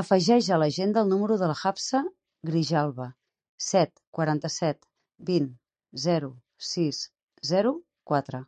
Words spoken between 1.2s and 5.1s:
de la Hafsa Grijalba: set, quaranta-set,